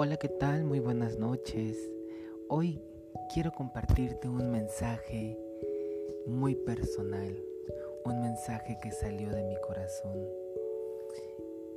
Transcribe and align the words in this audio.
Hola, 0.00 0.16
¿qué 0.16 0.28
tal? 0.28 0.62
Muy 0.62 0.78
buenas 0.78 1.18
noches. 1.18 1.76
Hoy 2.48 2.80
quiero 3.34 3.50
compartirte 3.50 4.28
un 4.28 4.48
mensaje 4.52 5.36
muy 6.24 6.54
personal, 6.54 7.36
un 8.04 8.20
mensaje 8.20 8.78
que 8.80 8.92
salió 8.92 9.28
de 9.30 9.42
mi 9.42 9.56
corazón. 9.56 10.16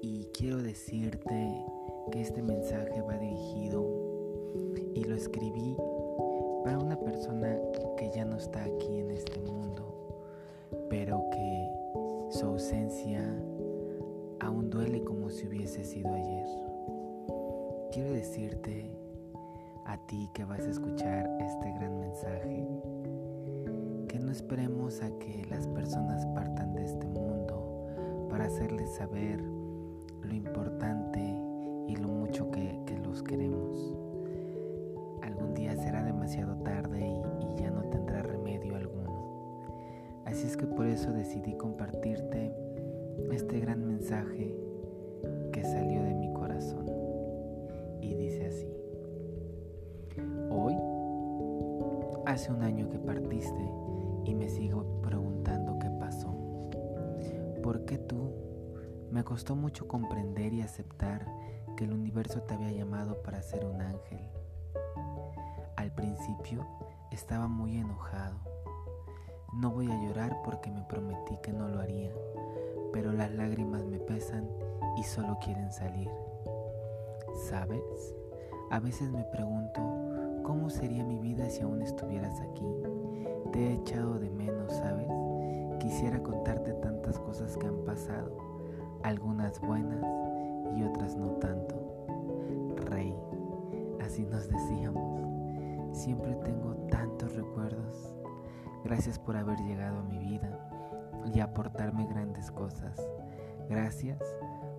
Y 0.04 0.25
quiero 0.38 0.61
decirte 0.61 1.65
que 2.11 2.21
este 2.21 2.43
mensaje 2.43 3.02
va 3.02 3.18
dirigido 3.18 3.89
y 4.93 5.03
lo 5.03 5.15
escribí 5.15 5.75
para 6.63 6.77
una 6.77 6.99
persona 6.99 7.57
que 7.97 8.11
ya 8.11 8.23
no 8.23 8.38
está 8.38 8.63
aquí 8.65 8.99
en 8.99 9.09
este 9.09 9.39
mundo, 9.39 10.15
pero 10.91 11.27
que 11.31 12.38
su 12.38 12.45
ausencia 12.45 13.28
aún 14.42 14.69
duele 14.69 15.04
como 15.04 15.32
si 15.32 15.47
hubiese 15.47 15.83
sido 15.83 16.14
ayer. 16.14 16.71
Quiero 17.91 18.13
decirte 18.13 18.89
a 19.86 19.97
ti 20.07 20.29
que 20.33 20.45
vas 20.45 20.61
a 20.61 20.69
escuchar 20.69 21.29
este 21.41 21.73
gran 21.73 21.99
mensaje 21.99 22.65
que 24.07 24.18
no 24.18 24.32
esperemos 24.32 25.01
a 25.01 25.09
que 25.19 25.45
las 25.49 25.68
personas 25.68 26.25
partan 26.27 26.73
de 26.73 26.85
este 26.85 27.05
mundo 27.05 28.27
para 28.29 28.46
hacerles 28.46 28.93
saber 28.93 29.41
lo 29.41 30.33
importante 30.33 31.19
y 31.89 31.97
lo 31.97 32.08
mucho 32.08 32.49
que, 32.49 32.80
los 33.03 33.22
queremos. 33.23 33.94
Algún 35.21 35.53
día 35.53 35.75
será 35.75 36.02
demasiado 36.02 36.55
tarde 36.63 37.05
y, 37.41 37.61
ya 37.61 37.71
no 37.71 37.81
tendrá 37.89 38.21
remedio 38.21 38.77
alguno. 38.77 40.23
Así 40.23 40.47
es 40.47 40.55
que 40.55 40.66
por 40.66 40.85
eso 40.85 41.11
decidí 41.11 41.58
compartirte 41.58 42.55
este 43.33 43.59
gran 43.59 43.85
mensaje 43.85 44.55
que 45.51 45.61
salió 45.66 46.01
de 46.03 46.13
mi 46.13 46.31
corazón 46.31 47.00
así. 48.39 48.67
Hoy, 50.49 50.75
hace 52.25 52.51
un 52.51 52.63
año 52.63 52.89
que 52.89 52.99
partiste 52.99 53.61
y 54.25 54.35
me 54.35 54.49
sigo 54.49 55.01
preguntando 55.01 55.79
qué 55.79 55.89
pasó. 55.99 56.33
¿Por 57.63 57.85
qué 57.85 57.97
tú? 57.97 58.31
Me 59.11 59.23
costó 59.23 59.55
mucho 59.55 59.88
comprender 59.88 60.53
y 60.53 60.61
aceptar 60.61 61.25
que 61.75 61.83
el 61.83 61.93
universo 61.93 62.41
te 62.43 62.53
había 62.53 62.71
llamado 62.71 63.21
para 63.21 63.41
ser 63.41 63.65
un 63.65 63.81
ángel. 63.81 64.21
Al 65.75 65.91
principio 65.93 66.66
estaba 67.11 67.47
muy 67.47 67.77
enojado. 67.77 68.38
No 69.53 69.71
voy 69.71 69.91
a 69.91 70.01
llorar 70.01 70.41
porque 70.43 70.71
me 70.71 70.83
prometí 70.83 71.38
que 71.43 71.51
no 71.51 71.67
lo 71.67 71.79
haría, 71.79 72.11
pero 72.93 73.11
las 73.11 73.31
lágrimas 73.31 73.83
me 73.85 73.99
pesan 73.99 74.47
y 74.97 75.03
solo 75.03 75.38
quieren 75.43 75.71
salir. 75.71 76.09
¿Sabes? 77.49 78.16
A 78.72 78.80
veces 78.80 79.11
me 79.11 79.25
pregunto, 79.25 79.81
¿cómo 80.44 80.69
sería 80.69 81.03
mi 81.03 81.19
vida 81.19 81.50
si 81.50 81.61
aún 81.61 81.81
estuvieras 81.81 82.39
aquí? 82.39 82.66
Te 83.52 83.59
he 83.59 83.73
echado 83.73 84.17
de 84.17 84.30
menos, 84.30 84.72
¿sabes? 84.72 85.09
Quisiera 85.81 86.23
contarte 86.23 86.72
tantas 86.75 87.19
cosas 87.19 87.58
que 87.58 87.67
han 87.67 87.83
pasado, 87.83 88.31
algunas 89.03 89.59
buenas 89.59 90.02
y 90.73 90.83
otras 90.83 91.17
no 91.17 91.31
tanto. 91.31 91.75
Rey, 92.86 93.13
así 94.02 94.23
nos 94.23 94.47
decíamos. 94.47 95.19
Siempre 95.91 96.33
tengo 96.35 96.73
tantos 96.89 97.35
recuerdos. 97.35 98.13
Gracias 98.85 99.19
por 99.19 99.35
haber 99.35 99.59
llegado 99.59 100.00
a 100.00 100.03
mi 100.03 100.17
vida 100.17 100.50
y 101.35 101.41
aportarme 101.41 102.08
grandes 102.08 102.50
cosas. 102.52 103.06
Gracias 103.69 104.23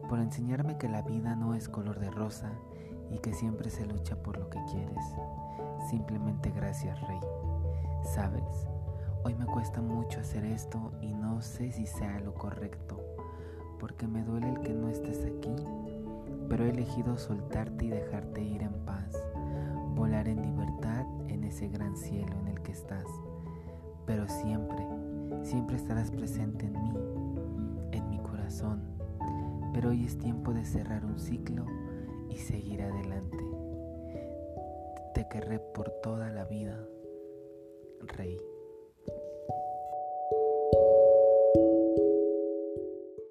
por 0.08 0.18
enseñarme 0.18 0.78
que 0.78 0.88
la 0.88 1.02
vida 1.02 1.36
no 1.36 1.54
es 1.54 1.68
color 1.68 2.00
de 2.00 2.10
rosa 2.10 2.52
y 3.10 3.18
que 3.18 3.32
siempre 3.32 3.70
se 3.70 3.86
lucha 3.86 4.16
por 4.16 4.38
lo 4.38 4.48
que 4.48 4.58
quieres. 4.70 5.04
Simplemente 5.90 6.50
gracias, 6.50 7.00
Rey. 7.06 7.20
¿Sabes? 8.02 8.68
Hoy 9.24 9.34
me 9.34 9.46
cuesta 9.46 9.80
mucho 9.80 10.20
hacer 10.20 10.44
esto 10.44 10.92
y 11.00 11.12
no 11.12 11.40
sé 11.42 11.70
si 11.72 11.86
sea 11.86 12.18
lo 12.20 12.34
correcto, 12.34 13.00
porque 13.78 14.06
me 14.06 14.24
duele 14.24 14.50
el 14.50 14.60
que 14.60 14.72
no 14.72 14.88
estés 14.88 15.24
aquí, 15.24 15.54
pero 16.48 16.64
he 16.64 16.70
elegido 16.70 17.16
soltarte 17.16 17.84
y 17.84 17.90
dejarte 17.90 18.42
ir 18.42 18.62
en 18.62 18.74
paz, 18.84 19.16
volar 19.94 20.28
en 20.28 20.42
libertad 20.42 21.06
en 21.28 21.44
ese 21.44 21.68
gran 21.68 21.96
cielo 21.96 22.36
en 22.40 22.48
el 22.48 22.60
que 22.62 22.72
estás. 22.72 23.06
Pero 24.06 24.28
siempre, 24.28 24.84
siempre 25.44 25.76
estarás 25.76 26.10
presente 26.10 26.66
en 26.66 26.72
mí, 26.72 26.92
en 27.92 28.10
mi 28.10 28.18
corazón 28.18 28.92
pero 29.72 29.90
hoy 29.90 30.04
es 30.04 30.18
tiempo 30.18 30.52
de 30.52 30.64
cerrar 30.64 31.04
un 31.04 31.18
ciclo 31.18 31.64
y 32.32 32.38
seguir 32.38 32.82
adelante. 32.82 33.36
Te 35.14 35.28
querré 35.28 35.58
por 35.58 35.90
toda 36.02 36.30
la 36.30 36.44
vida, 36.44 36.78
Rey. 38.00 38.38